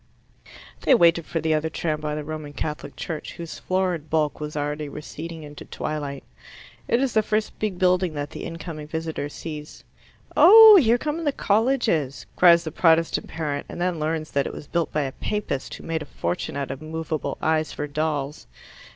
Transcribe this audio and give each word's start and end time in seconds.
They 0.81 0.95
waited 0.95 1.27
for 1.27 1.41
the 1.41 1.53
other 1.53 1.69
tram 1.69 2.01
by 2.01 2.15
the 2.15 2.23
Roman 2.23 2.53
Catholic 2.53 2.95
Church, 2.95 3.33
whose 3.33 3.59
florid 3.59 4.09
bulk 4.09 4.39
was 4.39 4.57
already 4.57 4.89
receding 4.89 5.43
into 5.43 5.63
twilight. 5.63 6.23
It 6.87 6.99
is 6.99 7.13
the 7.13 7.21
first 7.21 7.59
big 7.59 7.77
building 7.77 8.15
that 8.15 8.31
the 8.31 8.43
incoming 8.43 8.87
visitor 8.87 9.29
sees. 9.29 9.83
"Oh, 10.35 10.75
here 10.81 10.97
come 10.97 11.23
the 11.23 11.31
colleges!" 11.31 12.25
cries 12.35 12.63
the 12.63 12.71
Protestant 12.71 13.27
parent, 13.27 13.67
and 13.69 13.79
then 13.79 13.99
learns 13.99 14.31
that 14.31 14.47
it 14.47 14.53
was 14.53 14.65
built 14.65 14.91
by 14.91 15.01
a 15.03 15.11
Papist 15.11 15.75
who 15.75 15.83
made 15.83 16.01
a 16.01 16.05
fortune 16.05 16.57
out 16.57 16.71
of 16.71 16.81
movable 16.81 17.37
eyes 17.39 17.71
for 17.71 17.85
dolls. 17.85 18.47